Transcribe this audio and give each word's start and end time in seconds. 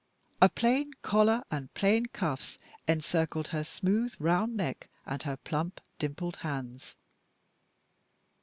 A 0.41 0.49
plain 0.49 0.95
collar 1.03 1.43
and 1.51 1.71
plain 1.75 2.07
cuffs 2.07 2.57
encircled 2.87 3.49
her 3.49 3.63
smooth, 3.63 4.15
round 4.17 4.57
neck, 4.57 4.89
and 5.05 5.21
her 5.21 5.37
plump 5.37 5.79
dimpled 5.99 6.37
hands. 6.37 6.95